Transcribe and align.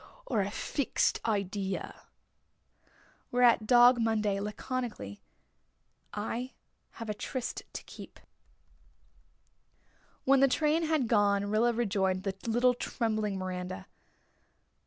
Or 0.25 0.41
a 0.41 0.49
fixed 0.49 1.19
idea?" 1.27 2.07
Whereat 3.29 3.67
Dog 3.67 3.99
Monday, 3.99 4.39
laconically: 4.39 5.21
"I 6.11 6.53
have 6.93 7.07
a 7.07 7.13
tryst 7.13 7.61
to 7.73 7.83
keep." 7.83 8.19
When 10.23 10.39
the 10.39 10.47
train 10.47 10.85
had 10.85 11.07
gone 11.07 11.45
Rilla 11.51 11.71
rejoined 11.71 12.23
the 12.23 12.35
little 12.47 12.73
trembling 12.73 13.37
Miranda. 13.37 13.85